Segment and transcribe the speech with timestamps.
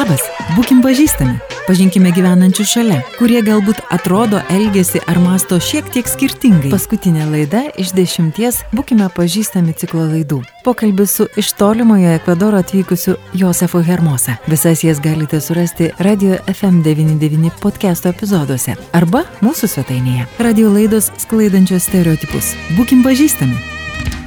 [0.00, 0.22] Labas,
[0.56, 1.34] būkim pažįstami,
[1.66, 6.70] pažinkime gyvenančių šalia, kurie galbūt atrodo, elgesi ar masto šiek tiek skirtingai.
[6.72, 10.38] Paskutinė laida iš dešimties būkime pažįstami ciklo laidų.
[10.64, 14.38] Pokalbis su iš tolimojo Ekvadoro atvykusiu Josefu Hermosa.
[14.48, 20.30] Visas jas galite surasti Radio FM99 podcast'o epizoduose arba mūsų svetainėje.
[20.40, 22.54] Radio laidos sklaidančios stereotipus.
[22.80, 23.60] Būkim pažįstami.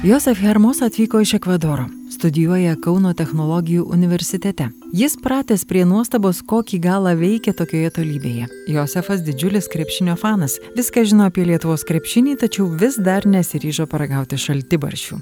[0.06, 1.90] Josef Hermosa atvyko iš Ekvadoro
[2.24, 4.70] studijuoja Kauno technologijų universitete.
[4.96, 8.46] Jis pratęs prie nuostabos, kokį galą veikia tokioje tolybėje.
[8.72, 15.18] Josefas didžiulis krepšinio fanas, viską žino apie Lietuvos krepšinį, tačiau vis dar nesiryžo paragauti šaltibaršių.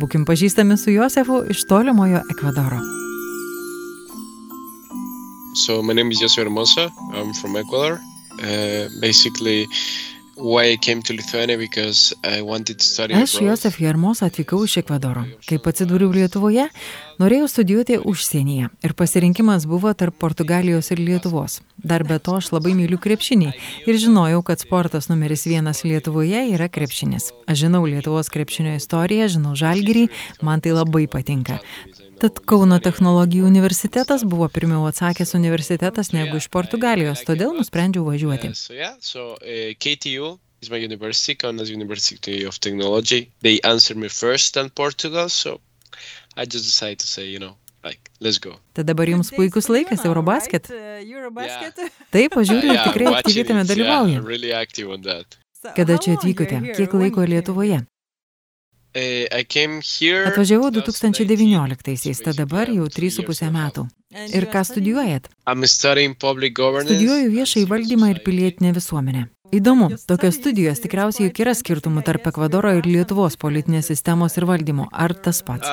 [0.00, 2.80] Būkim pažįstami su Josefu iš tolimojo Ekvadoro.
[5.66, 6.88] So my name is Josef Hermosa.
[7.12, 8.00] I'm from Ecuador.
[8.40, 9.66] Uh, basically,
[13.16, 15.24] Aš Josef Jarmos atvykau iš Ekvadoro.
[15.48, 16.66] Kai atsidūriau Lietuvoje,
[17.22, 21.62] norėjau studijuoti užsienyje ir pasirinkimas buvo tarp Portugalijos ir Lietuvos.
[21.80, 23.52] Dar be to aš labai myliu krepšinį
[23.88, 27.32] ir žinojau, kad sportas numeris vienas Lietuvoje yra krepšinis.
[27.48, 30.10] Aš žinau Lietuvos krepšinio istoriją, žinau žalgyrį,
[30.44, 31.62] man tai labai patinka.
[32.16, 38.48] Tad Kauno technologijų universitetas buvo pirmiau atsakęs universitetas negu iš Portugalijos, todėl nusprendžiau važiuoti.
[38.56, 43.30] Uh, is my university, Kaunas University of Technology.
[43.42, 45.60] They answered me first than Portugal, so
[46.36, 48.56] I just decided to say, you know, like, let's go.
[48.72, 50.70] Tad dabar jums puikus laikas Eurobasket.
[50.72, 51.04] Uh,
[52.14, 53.66] Taip, pažiūrėjau, tikrai aktyviai tame
[54.24, 54.56] really
[55.76, 56.62] Kada čia atvykote?
[56.78, 57.82] Kiek laiko Lietuvoje?
[60.30, 63.86] Atvažiavau 2019-aisiais, tad dabar jau 3,5 metų.
[64.32, 65.28] Ir ką studijuojat?
[66.88, 69.26] Studijuoju viešai valdymą ir pilietinę visuomenę.
[69.54, 74.88] Įdomu, tokios studijos tikriausiai juk yra skirtumų tarp Ekvadoro ir Lietuvos politinės sistemos ir valdymo.
[74.90, 75.68] Ar tas pats?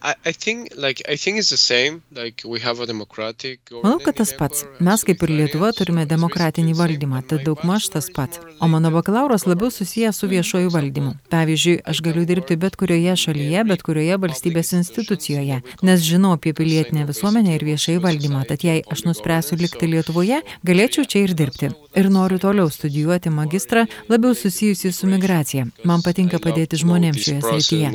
[0.00, 0.14] Um,
[3.82, 4.64] Manau, kad tas pats.
[4.80, 8.40] Mes kaip ir Lietuva turime demokratinį valdymą, tad daugmaž tas pats.
[8.64, 11.12] O mano bakalauras labiau susijęs su viešoju valdymu.
[11.32, 17.04] Pavyzdžiui, aš galiu dirbti bet kurioje šalyje, bet kurioje valstybės institucijoje, nes žinau apie pilietinę
[17.10, 21.74] visuomenę ir viešai valdymą, tad jei aš nuspręsiu likti Lietuvoje, galėčiau čia ir dirbti.
[22.00, 25.68] Ir noriu toliau studijuoti magistrą, labiau susijusį su migracija.
[25.84, 27.88] Man patinka padėti žmonėms šioje srityje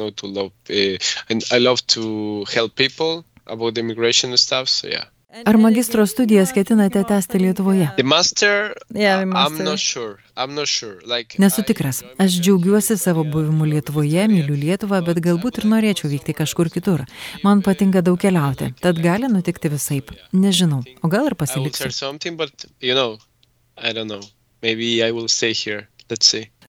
[1.95, 5.05] to help people about the immigration stuff, so yeah.
[5.45, 7.89] Ar magistro studijas ketinate tęsti Lietuvoje?
[7.97, 9.59] The master, yeah, the master.
[9.59, 10.15] I'm not sure.
[10.37, 10.95] I'm not sure.
[11.17, 12.03] Like, Nesu tikras.
[12.17, 17.03] Aš džiaugiuosi savo buvimu Lietuvoje, myliu Lietuvą, bet galbūt ir norėčiau vykti kažkur kitur.
[17.43, 20.15] Man patinka daug keliauti, tad gali nutikti visaip.
[20.31, 20.79] Nežinau.
[21.03, 21.91] O gal ir pasiliksiu.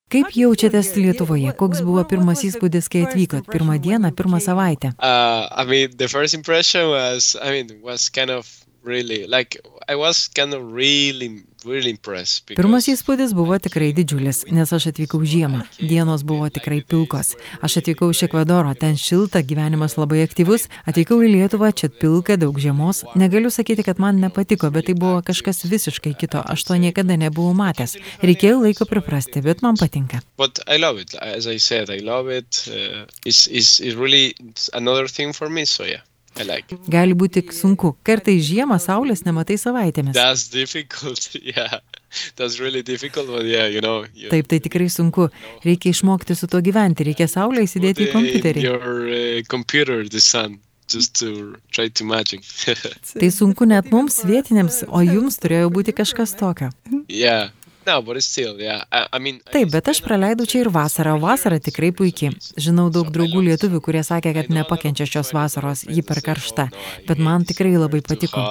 [0.06, 1.50] Kaip jaučiatės Lietuvoje?
[1.58, 3.48] Koks buvo pirmas įspūdis, kai atvykot?
[3.50, 4.92] Pirmą dieną, pirmą savaitę?
[5.02, 8.46] Uh, I mean, was, I mean, was kind of
[8.86, 15.18] really, like, I was kind of really Pirmas įspūdis buvo tikrai didžiulis, nes aš atvykau
[15.26, 15.64] žiemą.
[15.80, 17.32] Dienos buvo tikrai pilkos.
[17.64, 20.68] Aš atvykau iš Ekvadoro, ten šilta, gyvenimas labai aktyvus.
[20.86, 23.02] Atvykau į Lietuvą, čia pilka, daug žiemos.
[23.18, 26.38] Negaliu sakyti, kad man nepatiko, bet tai buvo kažkas visiškai kito.
[26.38, 27.96] Aš to niekada nebuvau matęs.
[28.22, 30.22] Reikėjo laiko priprasti, bet man patinka.
[30.38, 31.16] But I love it.
[31.18, 32.62] As I said, I love it.
[32.70, 34.36] Uh, it's, it's, it's really
[34.72, 36.06] another thing for me, so yeah.
[36.44, 36.76] Like.
[36.92, 37.94] Gali būti sunku.
[38.06, 40.16] Kartais žiemą saulės nematai savaitėmis.
[41.46, 41.80] Yeah.
[42.38, 42.82] Really
[43.50, 44.30] yeah, you know, you...
[44.30, 45.28] Taip, tai tikrai sunku.
[45.64, 47.04] Reikia išmokti su tuo gyventi.
[47.04, 48.62] Reikia saulę įsidėti į kompiuterį.
[48.64, 50.60] Your, uh, computer, the sun.
[53.20, 56.70] tai sunku net mums vietiniams, o jums turėjo būti kažkas tokio.
[57.10, 57.50] Yeah.
[57.86, 58.82] No, but still, yeah.
[58.90, 62.34] I, I mean, Taip, bet aš praleidau čia ir vasarą, vasara tikrai puikiai.
[62.58, 66.64] Žinau daug draugų lietuvių, kurie sakė, kad nepakenčia šios vasaros, ji per karšta,
[67.06, 68.42] bet man tikrai labai patiko.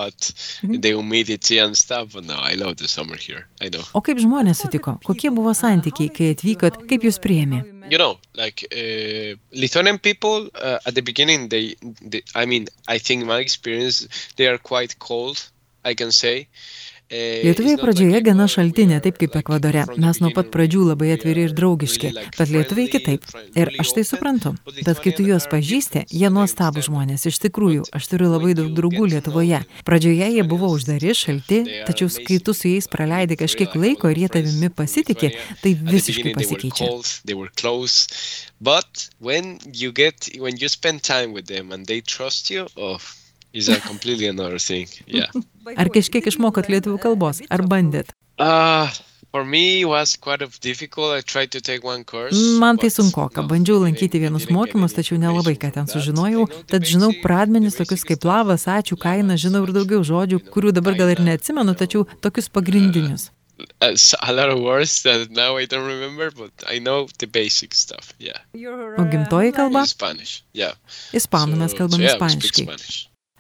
[3.92, 4.96] O kaip žmonės sutiko?
[5.04, 7.66] Kokie buvo santykiai, kai atvykot, kaip jūs priėmė?
[7.92, 12.98] You know, like uh, Lithuanian people uh, at the beginning, they, they, I mean, I
[12.98, 14.08] think my experience,
[14.38, 15.44] they are quite cold,
[15.84, 16.48] I can say.
[16.48, 19.84] Uh, Lietuviai pradžioje gana šalti, ne taip kaip Ekvadore.
[20.02, 23.28] Mes nuo pat pradžių labai atviri ir draugiški, bet lietuviai kitaip.
[23.54, 24.56] Ir aš tai suprantu.
[24.80, 27.28] Bet kai tu juos pažįsti, jie nuostabų žmonės.
[27.30, 29.62] Iš tikrųjų, aš turiu labai daug draugų Lietuvoje.
[29.86, 34.32] Pradžioje jie buvo uždari, šalti, tačiau kai tu su jais praleidai kažkiek laiko ir jie
[34.40, 35.30] tavimi pasitikė,
[35.62, 36.90] tai visiškai pasikeičia.
[38.62, 42.98] But when you get, when you spend time with them and they trust you, oh,
[43.56, 44.88] is a completely another thing.
[45.08, 45.32] Yeah.
[45.82, 47.42] Ar kažkiek išmokot lietuvių kalbos?
[47.50, 48.12] Ar bandėt?
[48.38, 48.92] Uh,
[49.36, 51.12] For me, it was quite of difficult.
[51.12, 52.38] I tried to take one course.
[52.62, 53.44] Man tai sunkoka.
[53.44, 56.46] Bandžiau lankyti vienus mokymus, tačiau nelabai ką ten sužinojau.
[56.72, 61.12] Tad žinau pradmenis tokius kaip lavas, ačiū, kaina, žinau ir daugiau žodžių, kurių dabar gal
[61.12, 63.28] ir neatsimenu, tačiau tokius pagrindinius.
[63.84, 67.28] Uh, s- a lot of words that now I don't remember, but I know the
[67.28, 68.14] basic stuff.
[68.20, 68.40] Yeah.
[68.56, 69.84] O gimtoji kalba?
[69.84, 70.46] Spanish.
[70.56, 70.80] Yeah.
[71.12, 72.70] Ispanų mes kalbame ispaniškai.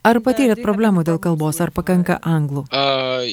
[0.05, 2.65] Ar patyrėt problemų dėl kalbos, ar pakanka anglų?
[2.69, 3.25] Uh.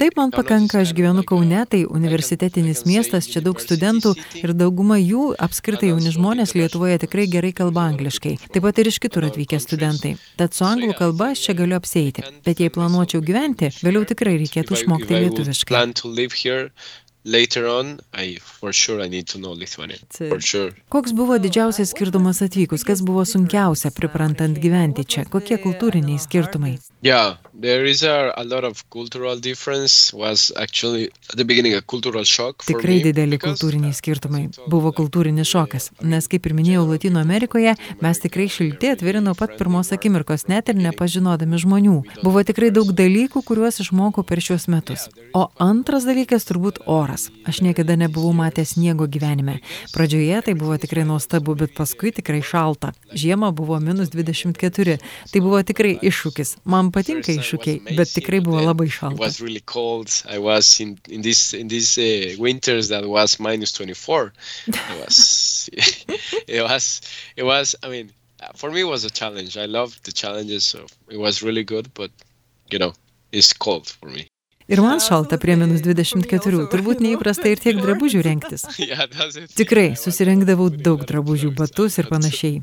[0.00, 4.98] Taip, man pakanka, aš gyvenu a- Kaune, tai universitetinis miestas, čia daug studentų ir dauguma
[4.98, 8.34] jų, apskritai jauni žmonės Lietuvoje tikrai gerai kalba angliškai.
[8.50, 10.16] Taip pat ir iš kitur atvykę studentai.
[10.36, 12.26] Tad su anglų kalba aš čia galiu apseiti.
[12.44, 15.76] Bet jei planuočiau gyventi, vėliau tikrai reikėtų išmokti lietuviškai.
[17.30, 20.00] Later on, I for sure I need to know Lithuanian.
[20.10, 20.72] For sure.
[20.88, 26.76] Koks buvo didžiausias skirtumas atvykus, kas buvo sunkiausia priprantant gyventi čia, kokie kultūriniai skirtumai?
[27.02, 30.12] Yeah, there is a, a lot of cultural difference.
[30.12, 34.42] Was actually at the beginning a cultural shock for Tikrai dideli kultūriniai skirtumai.
[34.68, 39.56] Buvo kultūrinis šokas, nes kaip ir minėjau, Latino Amerikoje mes tikrai šilti atviri nuo pat
[39.60, 41.96] pirmos akimirkos, net ir nepažinodami žmonių.
[42.24, 45.08] Buvo tikrai daug dalykų, kuriuos išmokau per šiuos metus.
[45.32, 47.19] O antras dalykas turbūt oras.
[47.48, 49.58] Aš niekada nebuvau matęs sniego gyvenime.
[49.94, 52.92] Pradžioje tai buvo tikrai nuostabu, bet paskui tikrai šalta.
[53.12, 54.98] Žiemą buvo minus 24.
[55.32, 56.56] Tai buvo tikrai iššūkis.
[56.64, 59.20] Man patinka iššūkiai, bet tikrai buvo labai šalta.
[59.20, 60.08] was really cold.
[60.28, 61.98] I was in in this in these
[62.38, 64.32] winters that was minus 24.
[66.48, 67.00] It was
[67.36, 68.12] it was I mean
[68.54, 69.56] for me it was a challenge.
[69.56, 72.10] I loved the challenges so it was really good but
[72.70, 72.92] you know
[73.32, 74.26] it's cold for me.
[74.70, 76.66] Ir man šalta prie minus 24.
[76.70, 79.54] Turbūt neįprasta ir tiek drabužių it.
[79.58, 82.60] Tikrai, susirinkdavau daug drabužių, batus ir panašiai.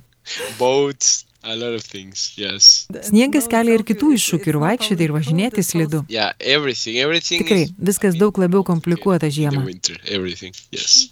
[3.08, 6.02] Sniegas kelia ir kitų iššūkių ir vaikščioti ir važinėti slidu.
[6.10, 9.64] Tikrai, is viskas daug labiau komplikuota žiemą.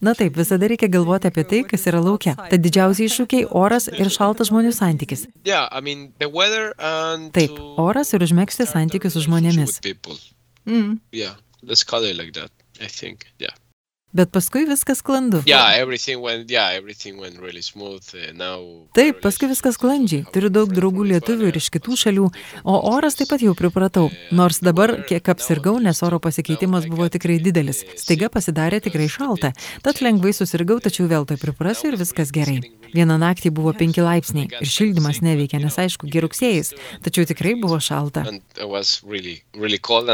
[0.03, 2.35] Na taip, visada reikia galvoti apie tai, kas yra laukia.
[2.35, 5.27] Tad didžiausiai iššūkiai- oras ir šaltas žmonių santykis.
[7.39, 9.79] Taip, oras ir užmėgsti santykius su žmonėmis.
[10.65, 10.99] Mm.
[11.11, 12.51] Yeah, let's call it like that.
[12.81, 13.27] I think.
[13.39, 13.53] Yeah.
[14.15, 15.41] Bet paskui viskas sklandu.
[15.43, 16.49] Yeah, everything went.
[16.49, 18.05] Yeah, everything went really smooth.
[18.15, 18.61] Uh, now.
[18.95, 20.23] Taip, paskui viskas sklandžiai.
[20.31, 22.29] Turiu daug draugų lietuvių ir iš kitų šalių,
[22.63, 24.07] o oras taip pat jau pripratau.
[24.31, 27.83] Nors dabar kiek apsirgau, nes oro pasikeitimas buvo tikrai didelis.
[27.99, 29.51] Staiga pasidarė tikrai šalta.
[29.83, 32.61] Tad lengvai susirgau, tačiau vėl tai priprasiu ir viskas gerai.
[32.95, 36.71] Vieną naktį buvo 5 laipsniai ir šildymas neveikia, nes aišku, geruksėjais.
[37.03, 38.23] Tačiau tikrai buvo šalta.
[39.03, 40.07] Really, really cold,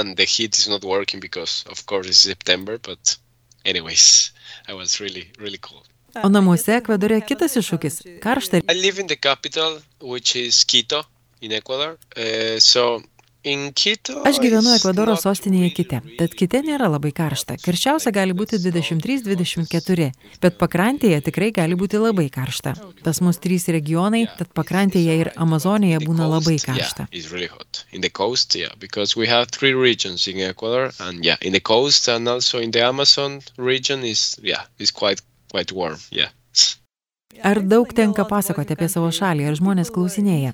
[3.66, 4.32] anyways,
[4.68, 5.88] I was really, really cold.
[6.24, 8.58] O namuose Ekvadore kitas iššūkis- karšta.
[8.58, 11.04] I live in the capital, which is Quito,
[11.42, 11.98] in Ecuador.
[12.18, 13.02] Uh, so.
[13.42, 17.56] Aš gyvenu Ekvadoro sostinėje Kite, tad Kite nėra labai karšta.
[17.64, 20.10] Karščiausia gali būti 23-24,
[20.44, 22.76] bet pakrantėje tikrai gali būti labai karšta.
[23.02, 27.08] Pas mus trys regionai, tad pakrantėje ir Amazonėje būna labai karšta.
[37.40, 40.52] Ar daug tenka pasakoti apie savo šalį, ar žmonės klausinėja?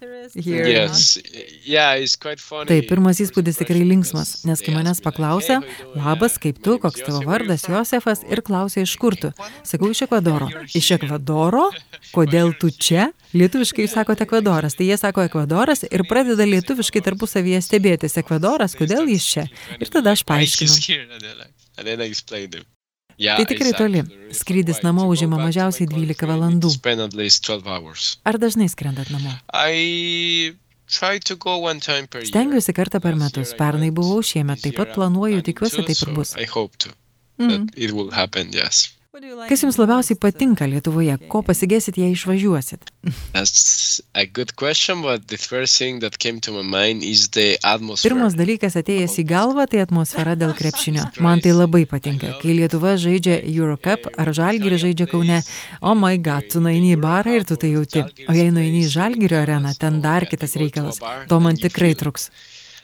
[2.69, 5.59] Taip, pirmas įspūdis tikrai linksmas, nes kai manęs paklausia,
[5.95, 9.33] labas, kaip tu, koks tavo vardas, Josefas, ir klausia, iš kur tu.
[9.67, 10.47] Sakau, iš Ekvadoro.
[10.77, 11.65] Iš Ekvadoro?
[12.13, 13.09] Kodėl tu čia?
[13.35, 19.09] Lietuviškai jūs sakote Ekvadoras, tai jie sako Ekvadoras ir pradeda lietuviškai tarpusavyje stebėtis Ekvadoras, kodėl
[19.11, 19.45] jis čia.
[19.81, 20.71] Ir tada aš paaiškinu.
[23.17, 24.03] Tai tikrai toli.
[24.37, 26.69] Skrydis namo užima mažiausiai 12 country, I need to valandų.
[26.75, 28.17] Spend at least 12 hours.
[28.29, 29.33] Ar dažnai skrendat namo?
[32.29, 33.55] Stengiuosi kartą per metus.
[33.57, 36.35] Pernai buvau šiemet, taip pat planuoju, tikiuosi taip ir bus.
[37.37, 37.67] Mm.
[39.49, 41.15] Kas jums labiausiai patinka Lietuvoje?
[41.31, 42.91] Ko pasigėsit, jei išvažiuosit?
[43.33, 47.57] That's a good question, but the first thing that came to my mind is the
[47.63, 48.13] atmosphere.
[48.13, 51.07] Pirmas dalykas atėjęs į galvą tai atmosfera dėl krepšinio.
[51.23, 52.35] Man tai labai patinka.
[52.43, 55.41] Kai Lietuva žaidžia Eurocup ar Žalgirį žaidžia Kaune,
[55.81, 58.05] o oh my god, tu nueini į barą ir tu tai jauti.
[58.27, 61.01] O jei nueini į Žalgirio areną, ten dar kitas reikalas.
[61.31, 62.29] To man tikrai truks.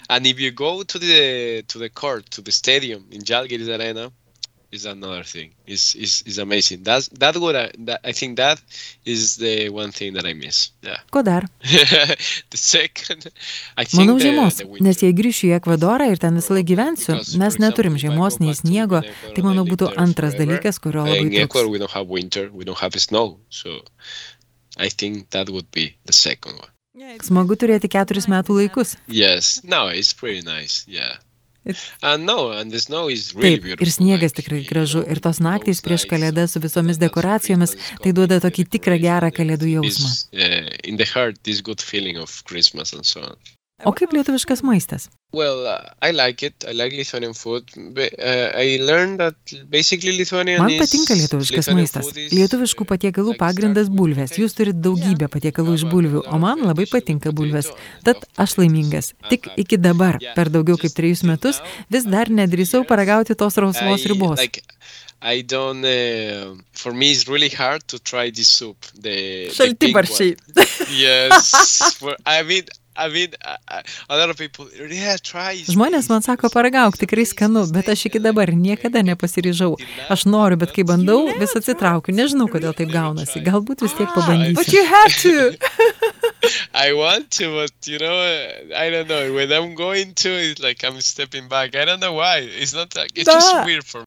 [0.09, 4.09] And if you go to the to the court, to the stadium in Jalgiris Arena,
[4.73, 5.49] is another thing.
[5.67, 6.83] Is is is amazing.
[6.83, 8.57] That's that what I that, I think that
[9.05, 10.71] is the one thing that I miss.
[10.81, 10.97] Yeah.
[11.11, 11.43] Ko dar?
[12.53, 13.29] the second,
[13.77, 14.83] I think Manau the, žiemos, the winter.
[14.87, 19.03] nes jei grįšiu į Ekvadorą ir ten visą laiką gyvensiu, mes neturim žiemos nei sniego,
[19.35, 21.73] tai manau būtų antras dalykas, kurio labai Ecuador, truks.
[21.73, 23.79] we don't have winter, we don't have snow, so
[24.77, 26.71] I think that would be the second one.
[27.21, 28.95] Smagu turėti keturis metų laikus.
[29.07, 30.85] Yes, no, it's pretty nice.
[30.87, 31.17] Yeah,
[31.63, 31.79] Is
[33.45, 38.41] Taip, ir sniegas tikrai gražu, ir tos naktys prieš kalėdas su visomis dekoracijomis, tai duoda
[38.43, 40.11] tokį tikrą gerą kalėdų jausmą.
[43.85, 45.09] O kaip lietuviškas maistas?
[45.33, 46.65] Well, uh, I like it.
[46.67, 47.71] I like Lithuanian food.
[47.75, 49.35] Uh, I learned that
[49.69, 52.11] basically Lithuanian Man patinka lietuviškas maistas.
[52.15, 54.37] Lietuviškų patiekalų pagrindas bulvės.
[54.37, 57.71] Jūs turite daugybę patiekalų iš bulvių, o man labai patinka bulvės.
[58.05, 59.13] Tad aš laimingas.
[59.31, 64.45] Tik iki dabar, per daugiau kaip trejus metus, vis dar nedrįsau paragauti tos rausvos ribos.
[65.23, 65.85] I don't.
[65.85, 68.77] Uh, for me, it's really hard to try this soup.
[68.93, 70.35] The, Šaltibaršiai.
[70.91, 71.95] Yes.
[71.99, 73.33] for, I mean, I mean,
[74.09, 74.67] a lot of people.
[74.73, 79.73] Yeah, Žmonės man sako, paragauk, tikrai skanu, bet aš iki dabar niekada nepasiryžau.
[80.13, 82.13] Aš noriu, bet kai bandau, vis atsitraukiu.
[82.13, 83.41] Nežinau, kodėl taip gaunasi.
[83.45, 85.49] Galbūt vis tiek pabandysiu.
[86.73, 88.15] I want to, but you know,
[88.75, 89.33] I don't know.
[89.33, 91.75] When I'm going to, it's like I'm stepping back.
[91.75, 92.39] I don't know why.
[92.39, 93.65] It's not like it's just Da.
[93.65, 94.05] weird for me.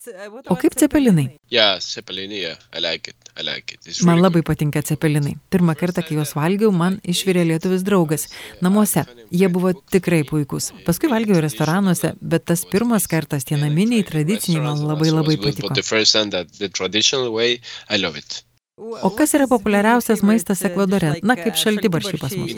[0.48, 1.38] O kaip cepelinai?
[1.48, 2.30] Yeah, Zeppelin.
[2.30, 3.16] Yeah, I like it.
[3.36, 3.80] I like it.
[3.86, 5.36] It's Man really labai patinka cepelinai.
[5.50, 8.26] Pirmą kartą, kai juos valgiau, man išvirė lietuvis draugas.
[8.62, 9.04] Namuose.
[9.30, 10.72] Jie buvo tikrai puikūs.
[10.86, 15.70] Paskui valgiau restoranuose, bet tas pirmas kartas, tie naminiai, tradiciniai, man labai labai patiko.
[18.78, 21.14] O kas yra populiariausias maistas Ekvadore?
[21.24, 22.52] Na, kaip šaltibaršiai pas mus.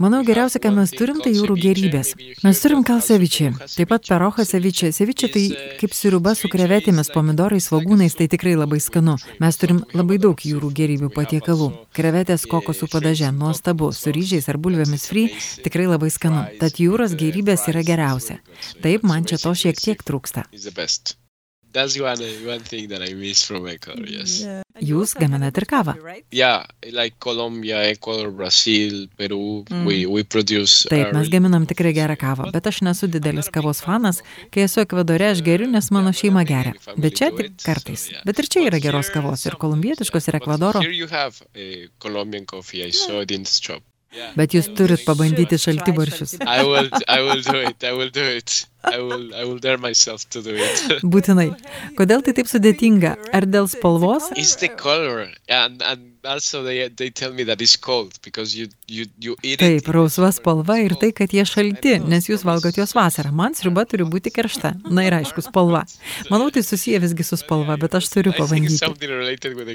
[0.00, 2.14] Manau, geriausia, ką mes turim, tai jūrų gerybės.
[2.40, 4.94] Mes turim kalsevičiai, taip pat perocha sevičiai.
[4.96, 5.44] Sevičiai tai
[5.82, 9.18] kaip sriuba su krevetėmis, pomidorais, svagūnais, tai tikrai labai skanu.
[9.42, 11.68] Mes turim labai daug jūrų gerybių patiekalų.
[11.92, 15.28] Krevetės kokosų padaže, nuostabu, su ryžiais ar bulvėmis fry,
[15.60, 16.46] tikrai labai skanu.
[16.62, 18.40] Tad jūros gerybės yra geriausia.
[18.80, 20.48] Taip, man čia to šiek tiek trūksta.
[21.72, 24.06] That's one one thing that I miss from Ecuador.
[24.08, 24.42] Yes.
[24.80, 25.94] Jūs gaminat ir kavą.
[26.34, 30.88] Yeah, like Colombia, Ecuador, Brazil, Peru, we we produce.
[30.90, 34.22] Taip, mes gaminam tikrai gerą kavą, bet aš nesu didelis kavos fanas.
[34.50, 36.74] Kai esu Ekvadore, aš geriu, nes mano šeima geria.
[36.96, 38.08] Bet čia tik kartais.
[38.26, 40.82] Bet ir čia yra geros kavos, ir kolumbietiškos, ir Ekvadoro.
[40.82, 42.82] Here you have a Colombian coffee.
[42.82, 43.84] I saw it in the shop.
[44.34, 46.40] Bet jūs turit pabandyti šaltibaršius.
[46.42, 47.84] I will, I will do it.
[47.86, 48.66] I will do it.
[48.82, 51.02] I will, I will dare myself to do it.
[51.14, 51.50] Būtinai.
[51.98, 53.16] Kodėl tai taip sudėtinga?
[53.36, 54.30] Ar dėl spalvos?
[54.36, 58.68] it's the color, and and also they they tell me that it's cold because you
[58.88, 59.90] you you eat Taip, it.
[59.94, 63.32] rausva spalva ir tai, kad jie šalti, nes jūs valgot juos vasarą.
[63.36, 64.72] Man sriuba turi būti karšta.
[64.88, 65.84] Na ir aišku, spalva.
[66.32, 68.80] Manau, tai susiję visgi su spalva, bet aš turiu pabandyti.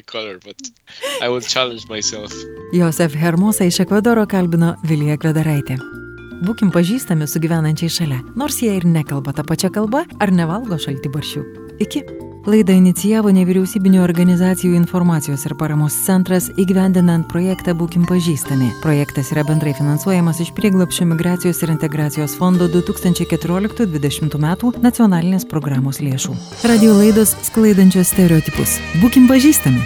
[0.06, 0.40] color.
[2.74, 5.78] Josef Hermosa iš Ekvadoro kalbino Vilija Kvedaraitė.
[6.44, 11.44] Būkim pažįstami su gyvenančiai šalia, nors jie ir nekalba tą pačią kalbą ar nevalgo šaltibaršių.
[11.86, 12.04] Iki.
[12.46, 18.70] Laidą inicijavo nevyriausybinio organizacijų informacijos ir paramos centras įgyvendinant projektą Būkim pažįstami.
[18.84, 26.38] Projektas yra bendrai finansuojamas iš prieglapšio migracijos ir integracijos fondo 2014-2020 metų nacionalinės programos lėšų.
[26.70, 28.78] Radio laidos sklaidančios stereotipus.
[29.02, 29.82] Būkim pažįstami.